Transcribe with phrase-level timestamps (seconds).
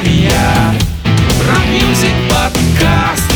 [0.00, 0.74] Артария
[1.46, 3.32] Рок-мьюзик подкаст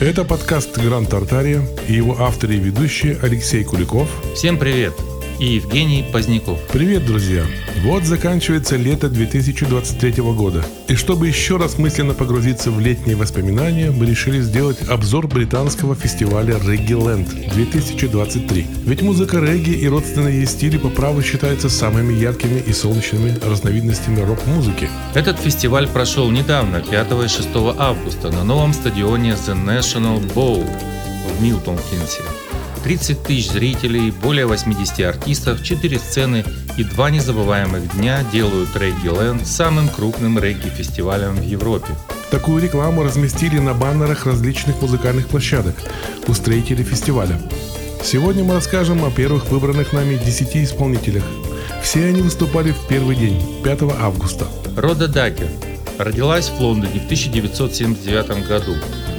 [0.00, 4.08] Это подкаст «Гранд Тартария» и его авторы и ведущие Алексей Куликов.
[4.34, 4.94] Всем привет!
[5.38, 6.58] И Евгений Поздняков.
[6.72, 7.44] Привет, друзья!
[7.84, 10.64] Вот заканчивается лето 2023 года.
[10.88, 16.58] И чтобы еще раз мысленно погрузиться в летние воспоминания, мы решили сделать обзор британского фестиваля
[16.66, 18.66] Регги Ленд 2023.
[18.84, 24.20] Ведь музыка регги и родственные ей стили по праву считаются самыми яркими и солнечными разновидностями
[24.22, 24.90] рок-музыки.
[25.14, 27.48] Этот фестиваль прошел недавно, 5 и 6
[27.78, 30.66] августа, на новом стадионе The National Bowl
[31.28, 32.47] в Милтон-Кинсе.
[32.78, 36.44] 30 тысяч зрителей, более 80 артистов, 4 сцены
[36.76, 41.94] и два незабываемых дня делают Регги Ленд самым крупным регги-фестивалем в Европе.
[42.30, 45.74] Такую рекламу разместили на баннерах различных музыкальных площадок,
[46.26, 47.40] устроители фестиваля.
[48.02, 51.24] Сегодня мы расскажем о первых выбранных нами 10 исполнителях.
[51.82, 54.46] Все они выступали в первый день, 5 августа.
[54.76, 55.48] Рода Дакер
[55.98, 58.74] родилась в Лондоне в 1979 году.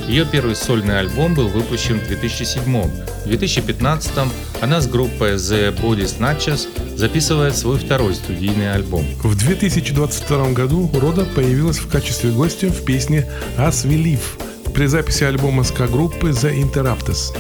[0.10, 2.66] Ее первый сольный альбом был выпущен в 2007.
[2.66, 4.12] В 2015
[4.60, 9.06] она с группой The Body Snatchers записывает свой второй студийный альбом.
[9.22, 15.26] В 2022 году Рода появилась в качестве гостя в песне «As We Live» при записи
[15.26, 17.32] альбома ска-группы The Interrupters.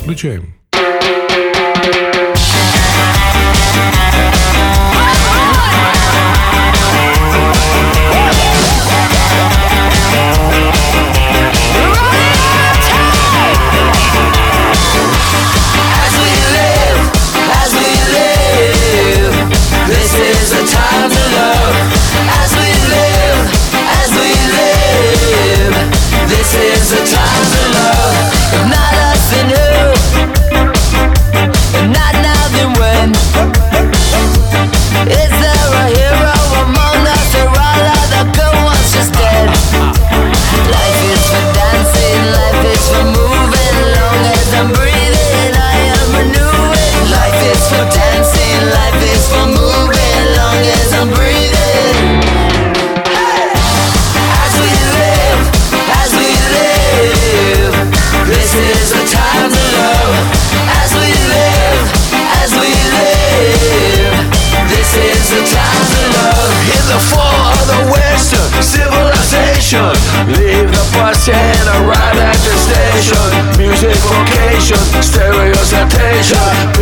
[0.00, 0.55] Включаем.
[20.66, 21.76] Time to love.
[22.42, 23.38] As we live,
[24.00, 25.74] as we live,
[26.28, 28.05] this is a time to love.
[74.66, 76.75] Vocation, stereo citation,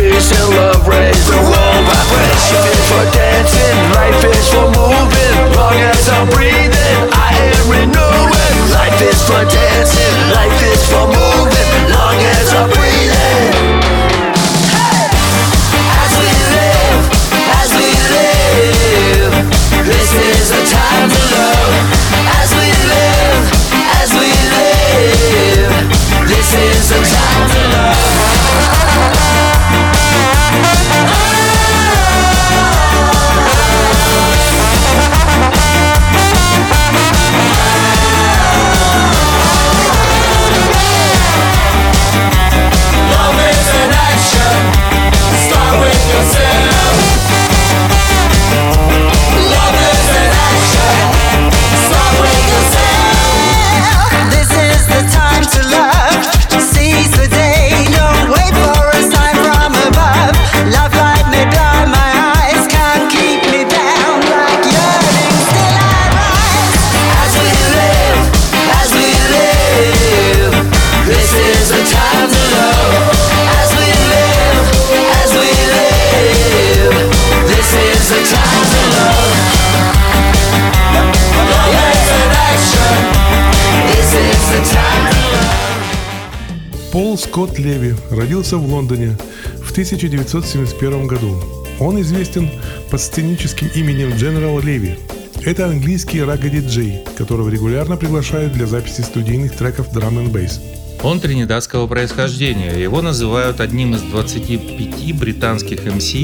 [87.35, 89.17] Скотт Леви родился в Лондоне
[89.61, 91.37] в 1971 году.
[91.81, 92.49] Он известен
[92.89, 94.97] под сценическим именем General Леви.
[95.43, 100.61] Это английский рага-диджей, которого регулярно приглашают для записи студийных треков Drum and Bass.
[101.03, 102.71] Он тринидадского происхождения.
[102.71, 106.15] Его называют одним из 25 британских МС,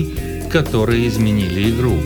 [0.50, 2.00] которые изменили игру.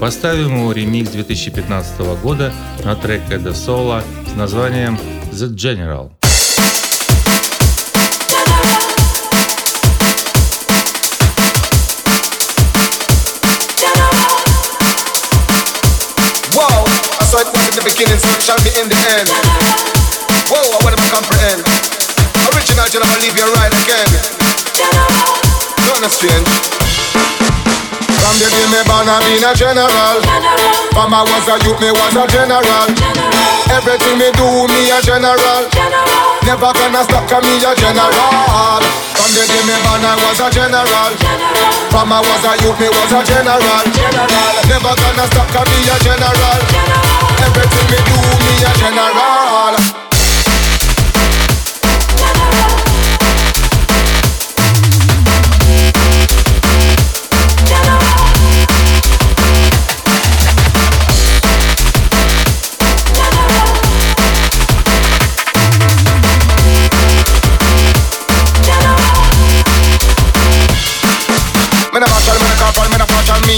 [0.00, 4.02] Поставим его ремикс 2015 года на трек Эда Соло
[4.32, 4.98] с названием
[5.30, 6.15] The General.
[17.26, 19.26] Saw it was in the beginning, so it shall be in the end.
[20.46, 21.66] Whoa, I want to comprehend.
[22.54, 24.06] Original, you never leave you right again.
[25.90, 26.46] Not no strange.
[28.22, 30.22] From the day me born, I been a general.
[30.94, 32.86] From I was a youth, me was a general.
[33.74, 35.66] Everything me do, me a general.
[36.46, 39.05] Never gonna stop, cause me a general.
[39.26, 41.10] From the day me born, I was a general.
[41.90, 43.82] From I was a youth, me was a general.
[44.70, 46.62] Never gonna stop, cause me a general.
[47.42, 48.14] Everything me do,
[48.46, 50.05] me a general.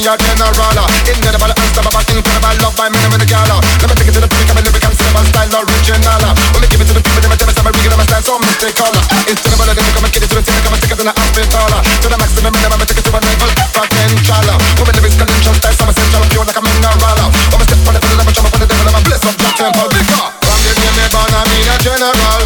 [0.08, 3.60] A general Incredible, unstoppable, incredible Love by me, me the gala.
[3.60, 6.24] Let me take it to the peak, I'm a lyrical cinema style original.
[6.56, 8.24] When me give it to the people, they me tell me I'm regal, I'm style
[8.24, 8.94] so mystical
[9.28, 10.98] Instead of all of come and get it to the team, come and take it
[10.98, 14.48] to the hospital To the maximum, minimum, me take it to a level potential.
[14.80, 17.28] When me lyrics credential, style some essential, pure like a mineral.
[17.52, 19.24] When me step on the pedal, I'm a up on the devil, I'm a bliss
[19.28, 20.32] up, drop tempo, big up!
[20.40, 22.40] From the day me born, I mean a general.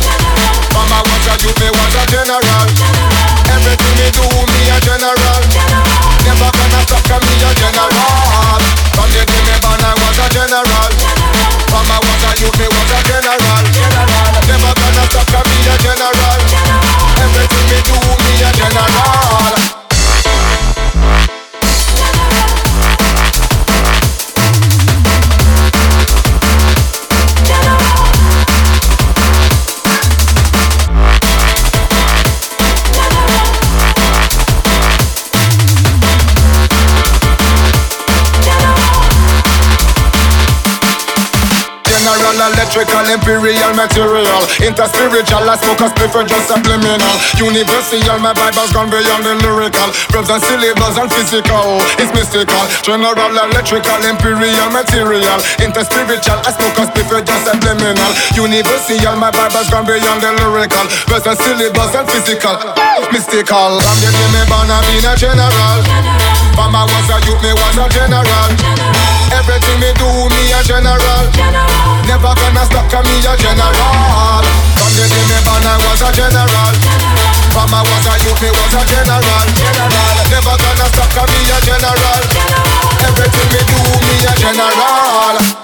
[0.75, 2.67] From I was a youth, me was a general.
[3.55, 4.52] Everything me do,
[7.13, 8.63] gonna me a general.
[8.97, 10.91] From the day me born I was a general.
[11.69, 13.65] From I was a youth me was a general.
[14.49, 16.41] Never gonna stop me a general.
[17.21, 19.82] Everything me do me a general
[42.73, 44.41] electrical, imperial material.
[44.65, 49.93] Interspiritual, I smoke a spliff just subliminal Universal, my Bible's gone beyond the lyrical.
[50.09, 52.65] Verbs syllables and physical, it's mystical.
[52.81, 55.37] General, electrical, imperial material.
[55.61, 60.89] Interspiritual, I smoke a spliff just subliminal Universal, my Bible's gone beyond the lyrical.
[61.13, 62.57] Verbs syllables and physical,
[63.13, 63.85] mystical.
[63.85, 66.33] From the day me born, I been a general.
[66.57, 68.49] From was a youth, me was a general.
[69.33, 71.25] Everything me do, me a general.
[72.05, 72.22] Never
[78.43, 79.47] me was a general
[80.33, 82.23] Never gonna stop cause me a general
[83.07, 85.63] Everything me do me a general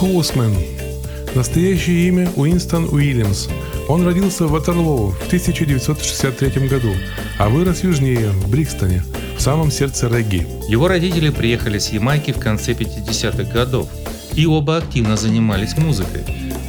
[0.00, 0.56] Хоусмен.
[1.34, 3.48] Настоящее имя Уинстон Уильямс.
[3.86, 6.94] Он родился в Ватерлоу в 1963 году,
[7.38, 9.02] а вырос южнее, в Брикстоне,
[9.40, 10.46] в самом сердце регги.
[10.68, 13.88] Его родители приехали с Ямайки в конце 50-х годов,
[14.34, 16.24] и оба активно занимались музыкой.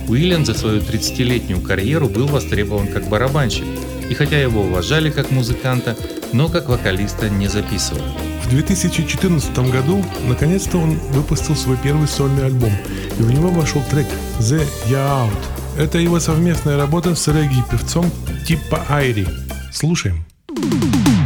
[0.07, 3.65] Уильям за свою 30-летнюю карьеру был востребован как барабанщик,
[4.09, 5.97] и хотя его уважали как музыканта,
[6.31, 8.05] но как вокалиста не записывали.
[8.45, 12.71] В 2014 году наконец-то он выпустил свой первый сольный альбом,
[13.19, 14.07] и в него вошел трек
[14.39, 15.39] «The Ya Out».
[15.77, 18.09] Это его совместная работа с регги-певцом
[18.47, 19.27] типа Айри.
[19.73, 20.25] Слушаем.
[20.53, 21.20] This I'm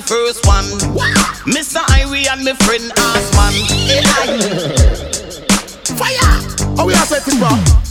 [0.00, 0.64] the first one.
[1.44, 1.80] Mr.
[1.98, 3.54] Irie and my friend Horseman.
[3.88, 4.00] Hey,
[5.96, 6.76] Fire!
[6.76, 7.50] How we are setting, bro?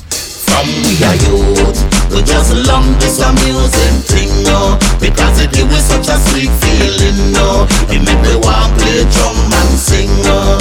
[0.10, 4.78] From we are youth, we just love this amusing thing, no.
[5.00, 7.68] Because it give us such a sweet feeling, no.
[7.94, 10.58] It make me want play drum and sing, no.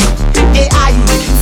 [0.53, 0.93] Hey, I,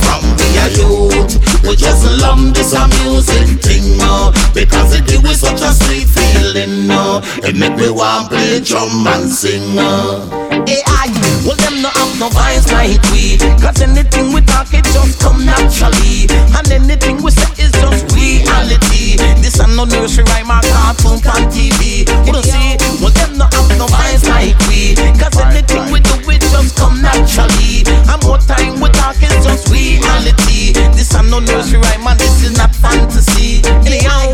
[0.03, 4.31] from we are youth, we just love this amusing thing, no.
[4.53, 7.21] Because it give us such a sweet feeling, no.
[7.43, 10.47] It make me want to play drum and sing, no.
[10.67, 11.07] Hey, I,
[11.45, 15.45] well them no have no vibes like we Cause anything we talk it just come
[15.45, 21.23] naturally And anything we say is just reality This ain't no nursery rhyme or cartoon
[21.23, 25.87] on TV You don't see, well them no have no vibes like we Cause anything
[25.91, 27.83] we do it just come naturally.
[28.07, 32.43] And more time we talk it's just reality This ain't no nursery rhyme and this
[32.43, 33.61] is not fantasy.
[33.85, 34.33] Anyhow,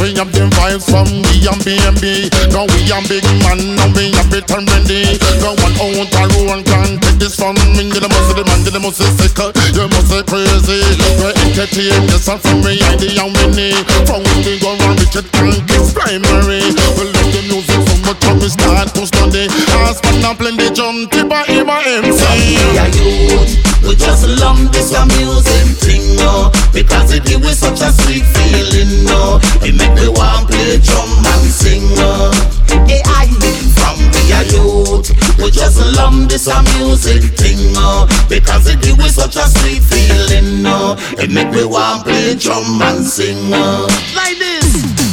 [0.00, 4.12] We have them vibes from we and B&B Now we and big man, now we
[4.16, 5.18] have it and ready.
[5.40, 8.80] Go on out a road can take this from me You must the man, you
[8.80, 10.80] must sick, you must say crazy.
[11.20, 13.76] We entertain and from me and the young many
[14.08, 16.64] From when we go round Richard Crank's primary.
[16.96, 17.82] We love the music
[18.12, 19.48] the time we start to study.
[19.84, 22.22] Ask man and play the drum, Tippa, him a MC
[22.72, 23.52] we are youth
[23.86, 25.04] We just love this no
[26.82, 29.38] Because it give us such a sweet feeling, no.
[29.62, 32.32] It make me want play drum and sing, no.
[32.74, 33.30] I,
[33.78, 35.14] from we are youth.
[35.38, 39.82] We just love this a music thing, oh Because it give me such a sweet
[39.82, 44.61] feeling, oh It make me want play drum and sing, oh Like this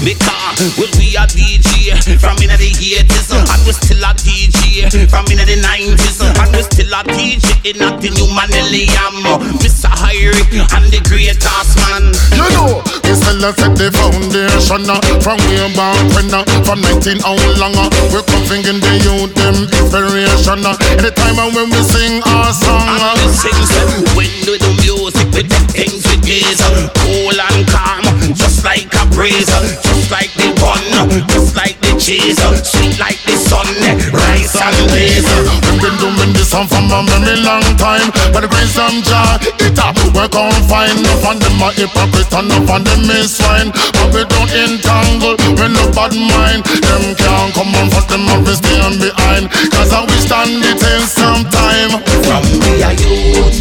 [0.10, 5.30] Because well, we a DJ from in the 80s And we still a DJ from
[5.30, 9.22] in the 90s And we still a DJ in the new millennium.
[9.62, 9.86] Mr.
[10.02, 12.10] Irie and the greatest man.
[12.34, 16.82] You know, we still a set the foundation uh, From way back when uh, From
[16.82, 20.66] 19 how long uh, We're coming in the youth them inspiration
[20.98, 25.30] Anytime uh, when we sing our song And we sing some when we do music
[25.38, 26.66] We take things with ease.
[26.98, 30.86] Cool and calm Just like a breeze Just like the one
[31.34, 33.66] Just like the cheese Sweet like the sun
[34.14, 35.26] Rice and blaze
[35.66, 39.42] We've been doing this song for a very long time But the grace of Jah,
[39.66, 40.94] it up Work on fine.
[41.02, 43.74] Enough on them are hypocrite Enough on them is swine.
[43.98, 46.62] But we don't entangle We no bad mind.
[46.86, 49.50] Them can't come on For them up stay behind.
[49.74, 51.98] Cause I we stand the test sometime.
[52.22, 53.59] From we are youth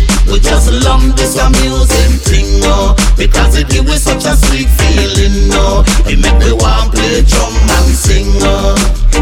[0.85, 5.83] Love this a music thing oh Because it give us such a sweet feeling oh
[6.07, 8.77] It make me want play drum and sing oh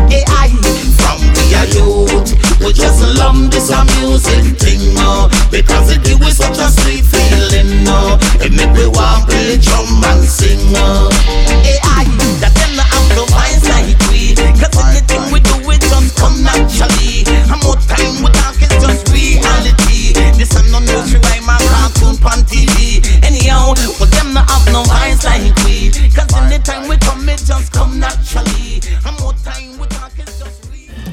[0.08, 0.48] Hey I
[1.00, 6.20] From we are youth We just love this a music thing oh Because it give
[6.22, 6.35] us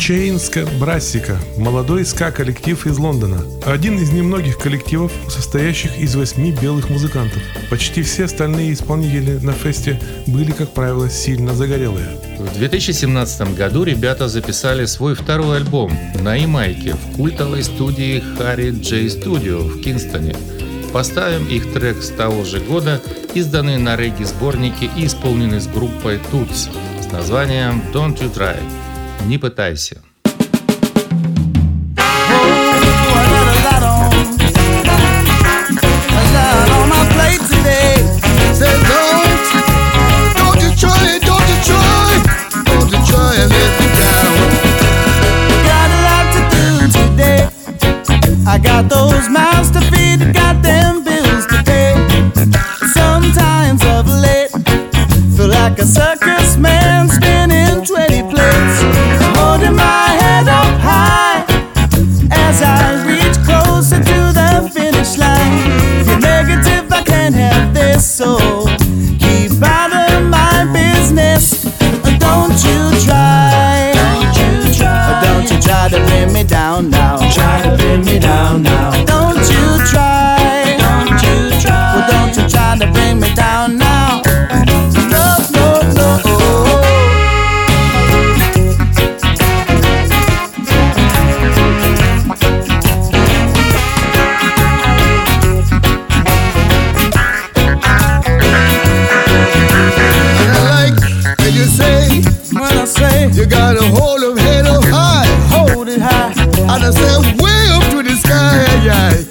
[0.05, 3.41] Чейнска Брассика– молодой ска-коллектив из Лондона.
[3.65, 7.41] Один из немногих коллективов, состоящих из восьми белых музыкантов.
[7.69, 12.19] Почти все остальные исполнители на фесте были, как правило, сильно загорелые.
[12.37, 19.05] В 2017 году ребята записали свой второй альбом на Ямайке в культовой студии Harry J
[19.05, 20.35] Studio в Кинстоне.
[20.91, 23.01] Поставим их трек с того же года,
[23.35, 26.67] изданный на регги-сборнике и исполненный с группой Toots
[27.01, 28.82] с названием Don't You Try.
[29.25, 30.01] Не пытайся.
[48.45, 49.02] I got the
[106.73, 109.21] And I said, way up to the sky.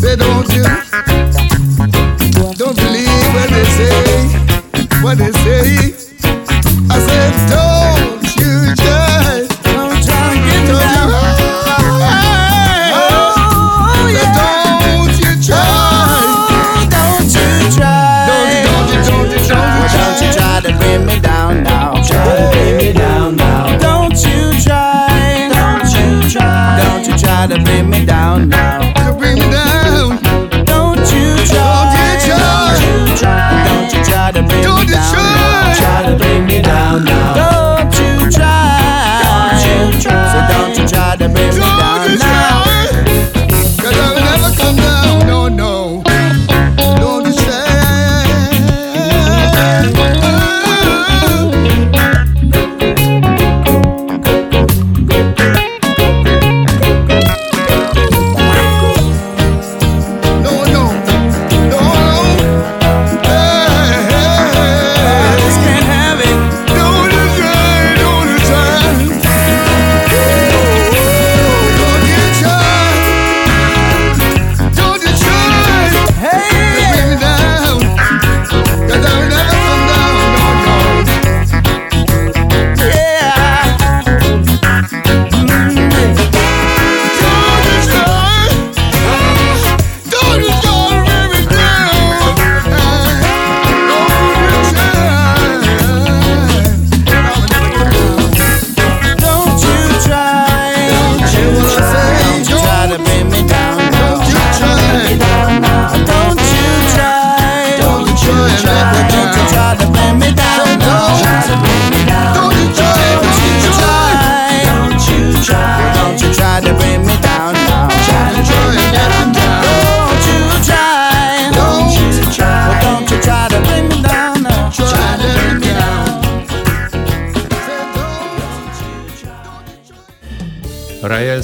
[0.00, 0.64] Say, don't you?
[2.56, 5.02] Don't believe what they say.
[5.02, 6.05] What they say.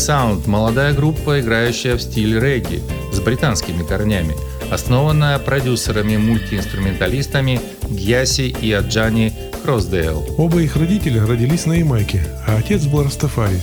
[0.02, 2.82] Sound– молодая группа, играющая в стиле регги,
[3.12, 4.34] с британскими корнями,
[4.68, 9.32] основанная продюсерами-мультиинструменталистами Гьяси и Аджани
[9.62, 10.26] Кроссдейл.
[10.38, 13.60] Оба их родителя родились на Ямайке, а отец был Растафари,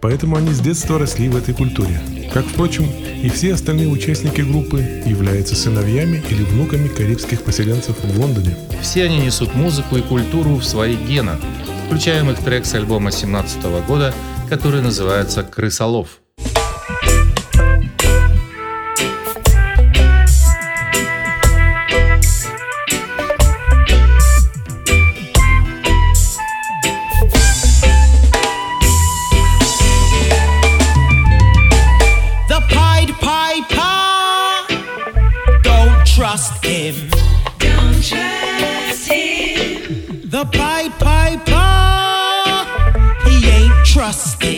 [0.00, 2.00] поэтому они с детства росли в этой культуре.
[2.32, 2.88] Как, впрочем,
[3.22, 8.56] и все остальные участники группы являются сыновьями или внуками карибских поселенцев в Лондоне.
[8.80, 11.38] Все они несут музыку и культуру в своих генах.
[11.86, 14.14] Включаем их трек с альбома 2017 года,
[14.48, 16.18] которые называются крысолов.
[36.14, 37.11] trust him.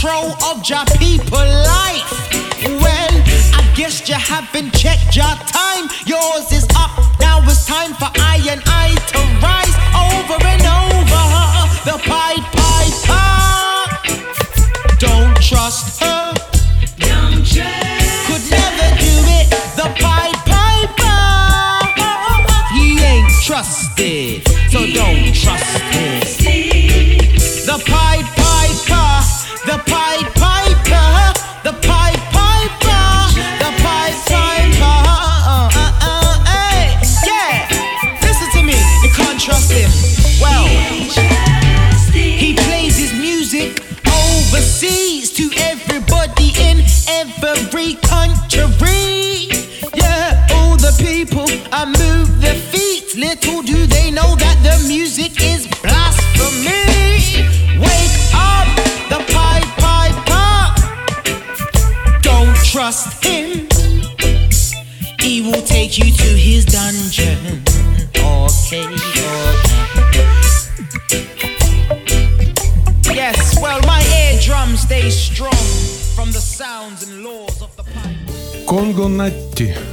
[0.00, 2.08] Control of your people life.
[2.80, 3.14] Well,
[3.52, 5.88] I guess you haven't checked your time.
[6.06, 6.59] Yours is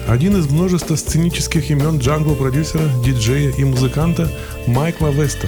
[0.08, 4.32] один из множества сценических имен джангл-продюсера, диджея и музыканта
[4.66, 5.48] Майкла Веста.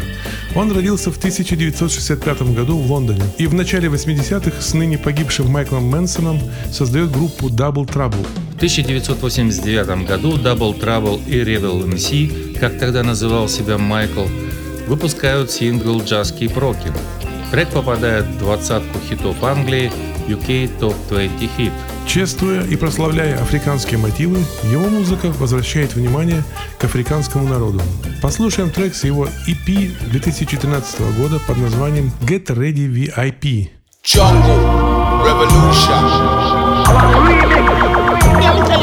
[0.54, 5.86] Он родился в 1965 году в Лондоне и в начале 80-х с ныне погибшим Майклом
[5.86, 6.42] Мэнсоном
[6.72, 8.26] создает группу Double Trouble.
[8.54, 14.26] В 1989 году Double Trouble и Rebel MC, как тогда называл себя Майкл,
[14.88, 16.98] выпускают сингл «Just Keep Rockin'».
[17.52, 19.92] Трек попадает в двадцатку хитов Англии
[20.28, 21.72] UK Top 20 Hit.
[22.10, 26.42] Чествуя и прославляя африканские мотивы, его музыка возвращает внимание
[26.80, 27.84] к африканскому народу.
[28.20, 33.70] Послушаем трек с его EP 2014 года под названием Get Ready VIP.
[34.04, 36.50] Jungle Revolution.
[38.42, 38.82] Let me tell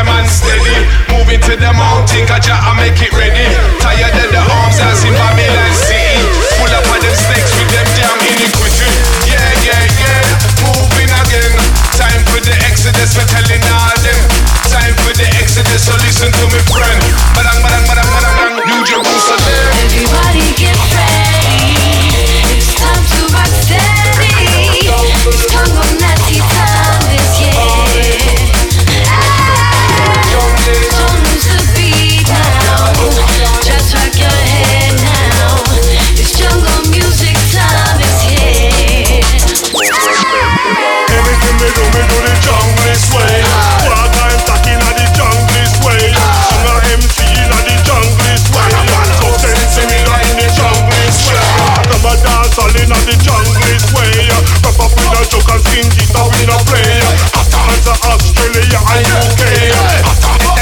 [0.00, 0.88] a man steady.
[1.12, 3.44] Moving to the mountain, catch and make it ready.
[3.84, 6.16] Tired of the arms as in Babylon City.
[6.56, 8.88] Full up of them snakes with them damn iniquity.
[9.28, 10.20] Yeah, yeah, yeah.
[10.64, 11.52] Moving again.
[12.00, 14.20] Time for the exodus, for telling all them.
[14.72, 17.00] Time for the exodus, so listen to me, friend.
[17.36, 18.66] Badang, badang, badang, badang, badang.
[18.72, 19.52] New Jerusalem.
[19.84, 20.89] Everybody get
[55.80, 57.00] inches up in a play.
[57.32, 59.42] Hotter to Australia and UK.
[59.72, 60.60] Hotter.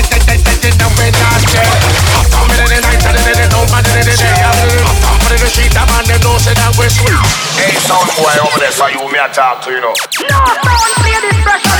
[7.59, 9.91] Hey, sound boy over there, so you me I talk to you know.
[9.91, 11.79] No, someone play this pressure.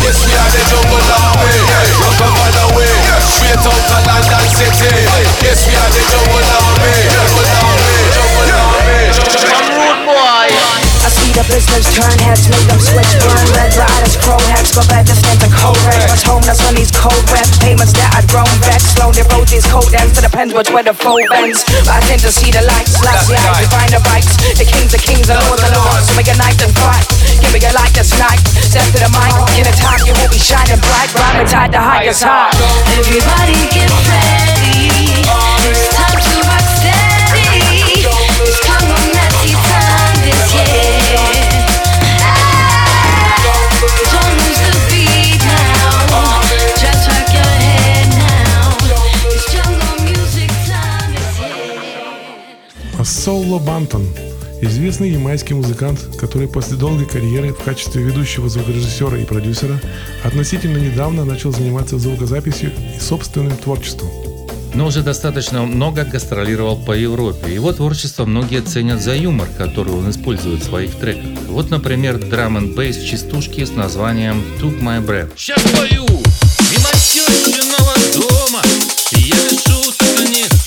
[0.00, 0.95] Yes, we are the jungle.
[19.16, 19.26] Back.
[19.26, 21.64] Slowly wrote these code ends to the pens which were the full bends.
[21.88, 24.36] I tend to see the lights, last the eyes, find the rights.
[24.56, 26.08] The kings, the kings, the lords, the lords.
[26.08, 27.06] So make a night and fight.
[27.40, 28.40] Give me a light that's night.
[28.60, 31.10] Step to the mic, in a time you will be shining bright.
[31.14, 32.52] Rhyming tied the highest high.
[32.96, 35.24] Everybody get ready.
[35.64, 38.65] It's time to rock steady.
[53.26, 54.06] Соло Бантон–
[54.62, 59.80] известный ямайский музыкант, который после долгой карьеры в качестве ведущего звукорежиссера и продюсера
[60.22, 64.08] относительно недавно начал заниматься звукозаписью и собственным творчеством.
[64.74, 67.52] но уже достаточно много гастролировал по Европе.
[67.52, 71.24] Его творчество многие ценят за юмор, который он использует в своих треках.
[71.48, 75.32] Вот, например, драм н бейс частушки с названием «Took My Breath».
[75.34, 76.06] Сейчас пою
[77.12, 78.62] тещиного дома
[79.10, 80.65] И я без шуток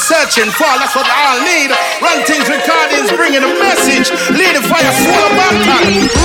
[0.00, 0.72] searching for.
[0.80, 1.70] That's what all need.
[2.00, 4.08] Run Tingz recordings, bringing a message.
[4.32, 6.08] Lead the fire, Solo Banton.
[6.08, 6.19] Took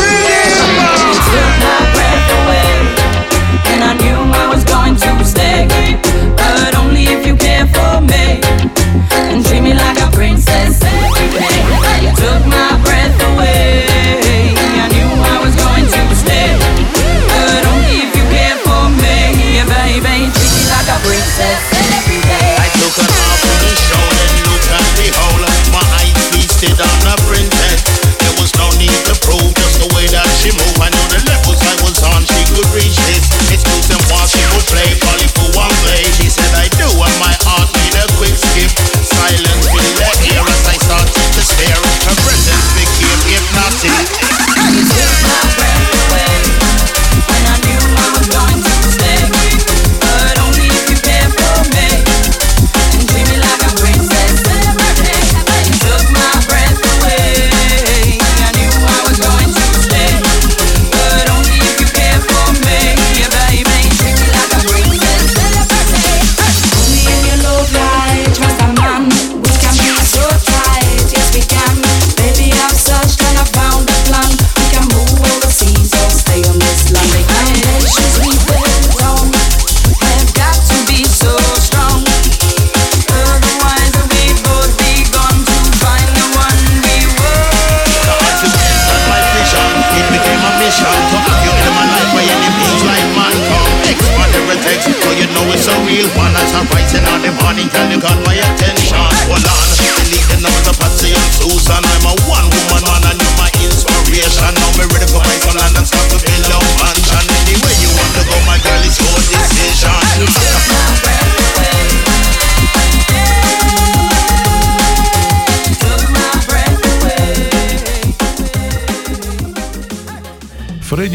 [90.85, 91.39] shot up.
[91.45, 93.71] You in my life where any things like man come.
[93.85, 96.33] Text, whatever text, so you know it's a real one.
[96.37, 98.64] As I'm rising on the morning, tell you God why I text.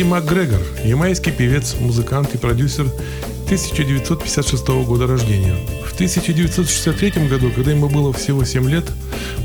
[0.00, 2.86] Фредди МакГрегор– ямайский певец, музыкант и продюсер
[3.44, 5.54] 1956 года рождения.
[5.84, 8.84] В 1963 году, когда ему было всего 7 лет,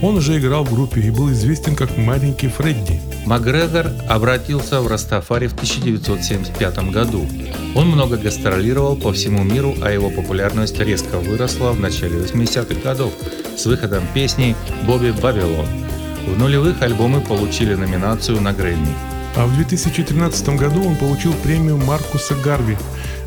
[0.01, 3.01] он уже играл в группе и был известен как «Маленький Фредди».
[3.25, 7.27] Макгрегор обратился в Растафари в 1975 году.
[7.75, 13.11] Он много гастролировал по всему миру, а его популярность резко выросла в начале 80-х годов
[13.57, 15.67] с выходом песни «Бобби Бабилон».
[16.27, 19.14] В нулевых альбомы получили номинацию на Грэмми.
[19.37, 22.77] А в 2013 году он получил премию Маркуса Гарви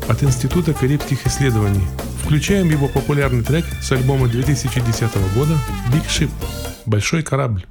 [0.07, 1.85] от Института Карибских исследований.
[2.23, 5.01] Включаем его популярный трек с альбома 2010
[5.35, 5.55] года
[5.93, 6.31] «Big Ship»–
[6.87, 7.65] «Большой корабль».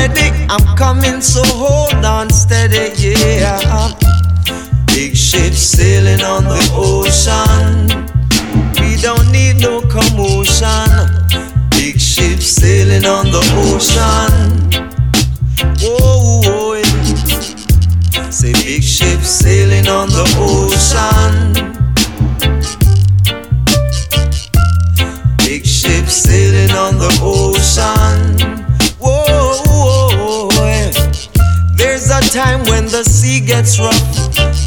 [0.00, 0.28] Ready.
[0.48, 3.92] I'm coming, so hold on steady, yeah.
[4.86, 7.88] Big ship sailing on the ocean.
[8.80, 10.90] We don't need no commotion.
[11.70, 14.32] Big ship sailing on the ocean.
[15.82, 18.30] Whoa, whoa, yeah.
[18.30, 21.34] Say big ship sailing on the ocean.
[25.38, 28.20] Big ship sailing on the ocean.
[28.98, 29.39] Whoa,
[32.30, 34.06] time when the sea gets rough,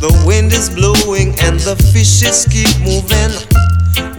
[0.04, 3.32] the wind is blowing, and the fishes keep moving.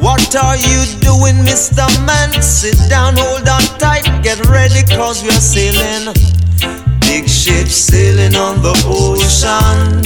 [0.00, 1.84] What are you doing, Mr.
[2.08, 2.32] Man?
[2.40, 6.08] Sit down, hold on tight, get ready, cause we're sailing.
[7.04, 10.00] Big ship sailing on the ocean.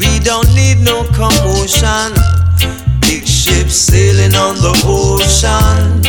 [0.00, 2.16] We don't need no commotion.
[3.04, 6.00] Big ship sailing on the ocean.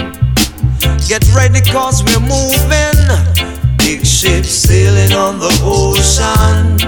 [1.12, 3.57] Get ready, cause we're moving.
[4.18, 6.80] Ship sailing on the ocean.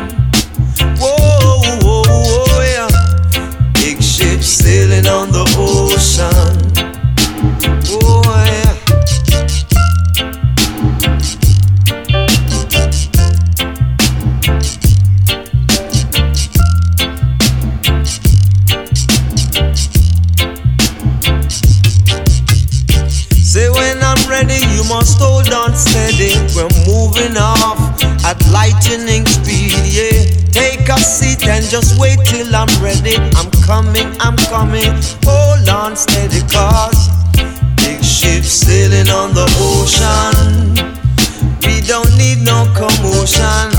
[0.99, 2.89] Whoa, whoa, whoa, yeah.
[3.75, 6.57] Big ship sailing on the ocean.
[8.01, 8.58] Oh, yeah.
[32.49, 33.15] Till I'm ready.
[33.35, 34.93] I'm coming, I'm coming.
[35.23, 37.09] Hold on steady, cause
[37.77, 40.75] big ship sailing on the ocean.
[41.65, 43.69] We don't need no commotion.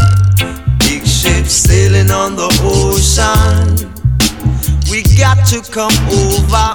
[0.79, 3.91] Big ship sailing on the ocean.
[4.91, 6.73] We got to come over.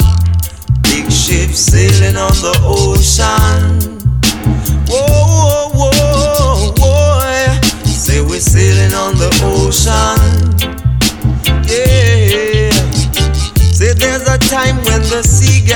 [0.84, 4.00] Big ship sailing on the ocean.
[4.88, 7.60] Whoa, whoa, whoa, whoa.
[7.86, 10.85] Say we're sailing on the ocean.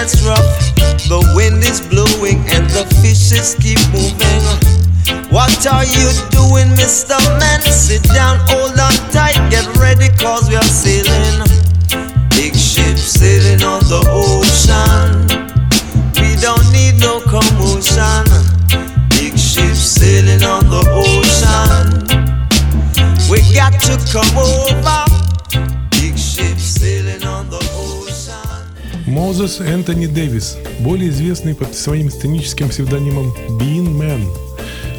[0.10, 0.76] Gets rough,
[1.08, 4.42] the wind is blowing, and the fishes keep moving.
[5.30, 7.18] What are you doing, Mr.
[7.40, 7.62] Man?
[7.62, 8.40] Sit down,
[29.50, 34.24] Мозес Энтони Дэвис, более известный под своим сценическим псевдонимом Bean Man.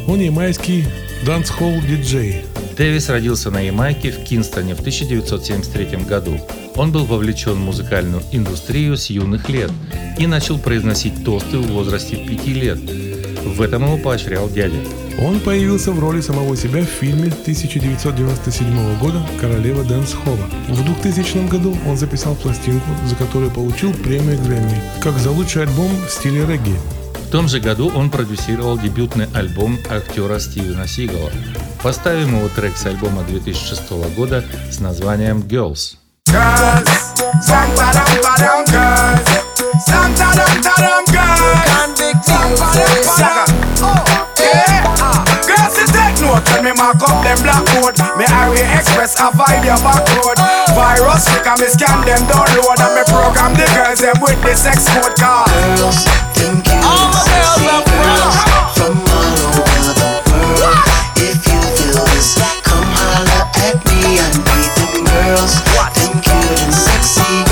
[0.09, 0.83] Он ямайский
[1.25, 2.43] дансхолл диджей.
[2.75, 6.37] Дэвис родился на Ямайке в Кинстоне в 1973 году.
[6.75, 9.71] Он был вовлечен в музыкальную индустрию с юных лет
[10.19, 12.79] и начал произносить тосты в возрасте 5 лет.
[13.51, 14.77] В этом его поощрял дядя.
[15.19, 20.49] Он появился в роли самого себя в фильме 1997 года «Королева дэнс-холла».
[20.69, 25.91] В 2000 году он записал пластинку, за которую получил премию Грэмми, как за лучший альбом
[26.07, 26.75] в стиле регги.
[27.27, 31.29] В том же году он продюсировал дебютный альбом актера Стивена Сигала.
[31.83, 35.97] Поставим его трек с альбома 2006 года с названием «Girls».
[36.25, 37.01] Girls,
[42.11, 43.71] some ta dum ta dum girls, some ta dum ta dum girls.
[43.71, 43.87] big tunes.
[43.87, 44.11] Saga.
[44.39, 44.99] Yeah.
[44.99, 45.23] ah.
[45.47, 47.95] Girls, you take note when me mark up them black code.
[48.19, 50.37] Me highway express avoid your back road.
[50.75, 54.55] Virus click and me scan them download and me program the girls them with the
[54.55, 55.47] sex code card.
[56.83, 58.35] All the girls up front.
[58.75, 60.79] From all over the world.
[61.15, 65.53] If you feel this, come holler at me and meet them girls.
[65.95, 67.50] Them cute and sexy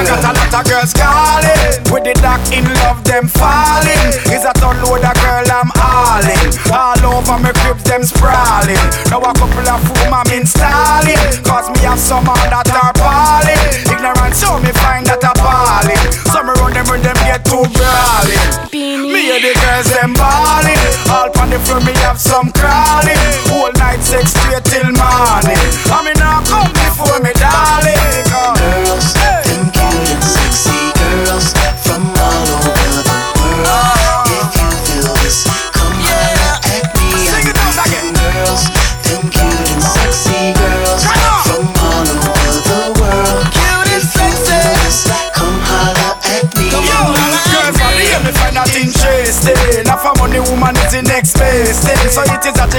[0.00, 1.60] I got a lot of girls calling.
[1.92, 4.00] With the doc in love, them falling.
[4.32, 6.56] Is a ton load of girl I'm hauling.
[6.72, 8.80] All over my cribs, them sprawling.
[9.12, 13.60] Now a couple of whom I'm installing Cause me have some that are balling.
[13.92, 16.00] Ignorant so me find that appalling.
[16.32, 18.72] Some run them when them get too brawling.
[18.72, 20.80] Me and the girls, them balling.
[21.12, 23.20] All on the floor, me have some crawling.
[23.52, 24.88] Whole night sex straight till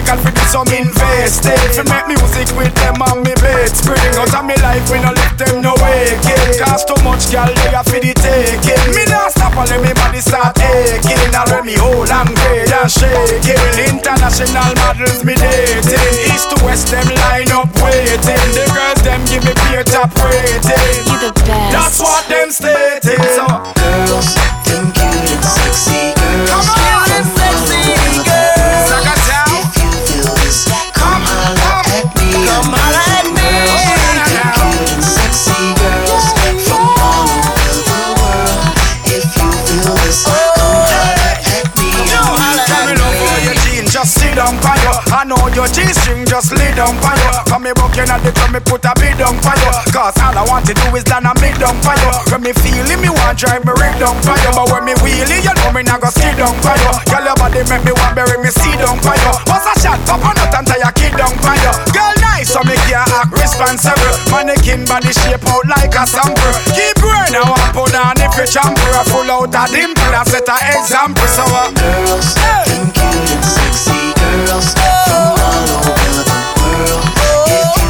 [0.01, 1.57] it ethical for this some investing.
[1.73, 3.99] For make music with them on me bed spring.
[4.17, 6.59] Out of me life, we no let them no waking.
[6.59, 8.81] Cause too much girl, they are for the taking.
[8.95, 11.31] Me not stop and let me body start aching.
[11.31, 13.61] Now let me hold and grade and shaking.
[13.77, 16.33] International models me dating.
[16.33, 18.45] East to west, them line up waiting.
[18.55, 21.40] The girls, them give me peer top rating.
[45.61, 47.31] Your G-string, just lay down for you.
[47.45, 49.71] Come me broken at the club, me put a bid down for you.
[49.93, 52.11] Cause all I want to do is land a mid down for you.
[52.33, 54.51] When me feeling, me want drive me rig down for you.
[54.57, 56.91] But when me wheelie, you know me not go skid down for you.
[57.05, 59.33] Girl, your body make me want bury me see down for you.
[59.45, 61.73] What's a shot, pop on out and tie your kid down for you.
[61.93, 64.17] Girl, nice, so me can't act responsible.
[64.33, 66.57] Mannequin body shape out like a sample.
[66.73, 68.97] Keep going, I want put on if you champer.
[69.13, 71.29] Full out a dimple, I set a example.
[71.29, 74.73] So, uh, Girls, them cute and sexy girls
[75.05, 75.40] from
[77.53, 77.80] oh.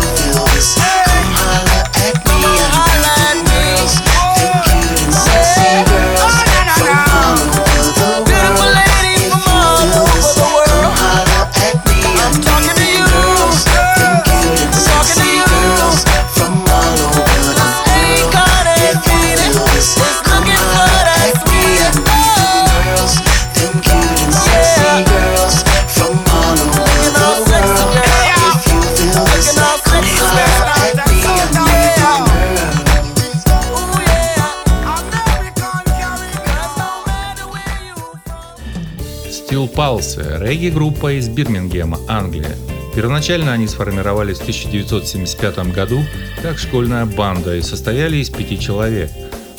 [39.75, 42.55] Pulse– регги-группа из Бирмингема, Англия.
[42.95, 46.03] Первоначально они сформировались в 1975 году
[46.41, 49.09] как школьная банда и состояли из пяти человек.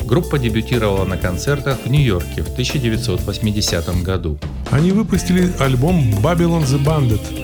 [0.01, 4.37] Группа дебютировала на концертах в Нью-Йорке в 1980 году.
[4.69, 7.42] Они выпустили альбом Babylon the Bandit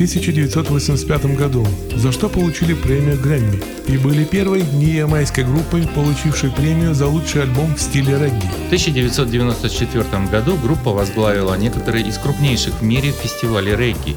[0.00, 7.06] 1985 году, за что получили премию Грэмми и были первой неямайской группой, получившей премию за
[7.06, 8.46] лучший альбом в стиле регги.
[8.46, 14.16] В 1994 году группа возглавила некоторые из крупнейших в мире фестивалей регги.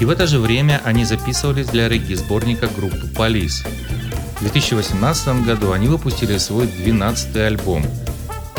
[0.00, 3.68] И в это же время они записывались для регги-сборника группы Police.
[4.38, 7.84] В 2018 году они выпустили свой 12-й альбом,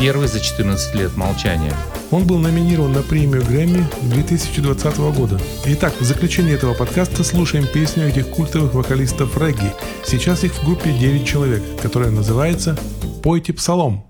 [0.00, 1.74] первый за 14 лет молчания.
[2.10, 5.38] Он был номинирован на премию Грэмми 2020 года.
[5.66, 9.72] Итак, в заключение этого подкаста слушаем песню этих культовых вокалистов регги.
[10.04, 12.78] Сейчас их в группе 9 человек, которая называется
[13.22, 14.09] «Пойте псалом».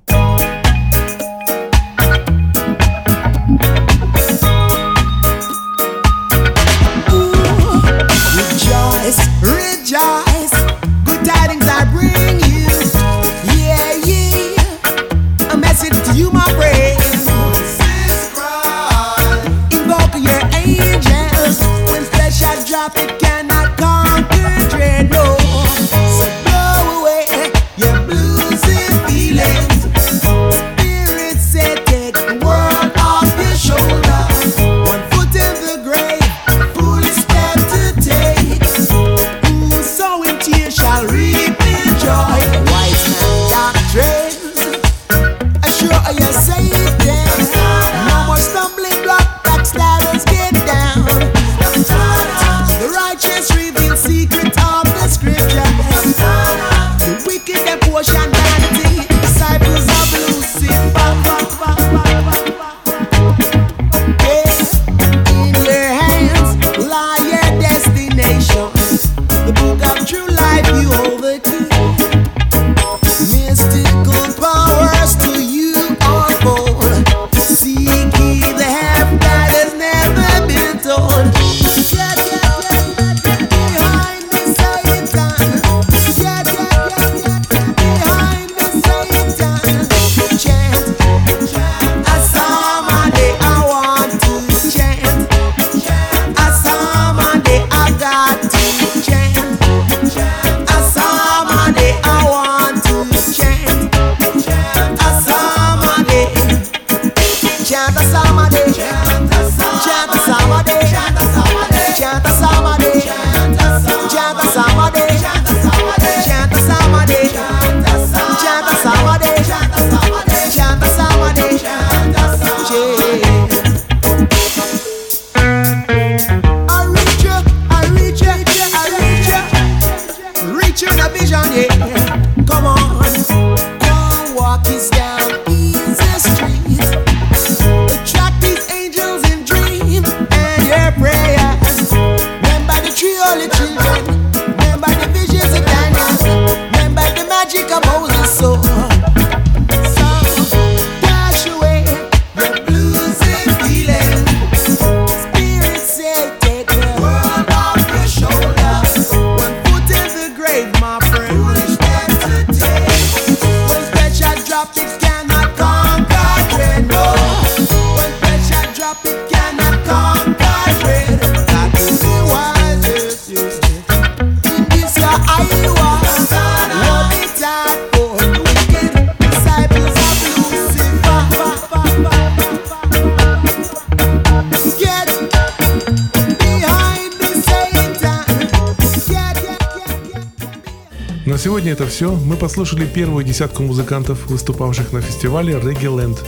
[191.40, 192.14] Сегодня это все.
[192.14, 196.18] Мы послушали первую десятку музыкантов, выступавших на фестивале Reggae Land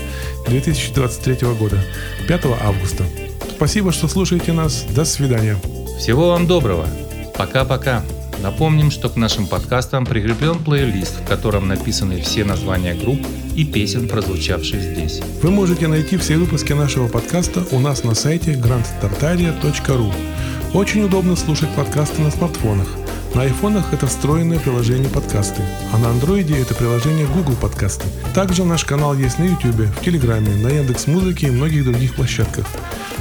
[0.49, 1.85] 2023 года,
[2.27, 3.05] 5 августа.
[3.55, 4.87] Спасибо, что слушаете нас.
[4.89, 5.59] До свидания.
[5.99, 6.87] Всего вам доброго.
[7.37, 8.03] Пока-пока.
[8.43, 13.21] Напомним, что к нашим подкастам прикреплен плейлист, в котором написаны все названия групп
[13.55, 15.21] и песен, прозвучавших здесь.
[15.43, 20.13] Вы можете найти все выпуски нашего подкаста у нас на сайте grandtartaria.ru.
[20.73, 23.02] Очень удобно слушать подкасты на смартфонах.
[23.35, 25.63] На айфонах это встроенное приложение подкасты,
[25.93, 28.07] а на андроиде это приложение Google подкасты.
[28.35, 32.67] Также наш канал есть на YouTube, в Телеграме, на Яндекс Музыке и многих других площадках.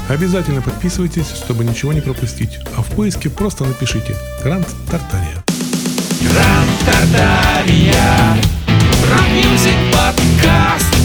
[0.09, 2.59] Обязательно подписывайтесь, чтобы ничего не пропустить.
[2.75, 5.43] А в поиске просто напишите «Гранд Тартария».
[6.21, 8.37] Гранд Тартария.
[9.91, 11.00] Подкаст.